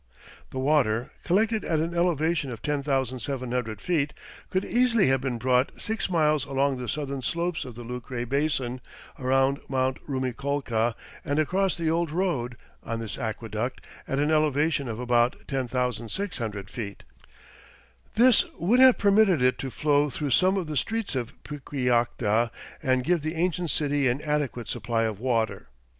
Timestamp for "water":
0.57-1.11, 25.19-25.69